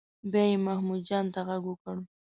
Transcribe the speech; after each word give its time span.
بیا 0.31 0.43
یې 0.51 0.57
محمود 0.67 1.01
جان 1.07 1.25
ته 1.33 1.39
غږ 1.47 1.63
وکړ. 1.67 1.95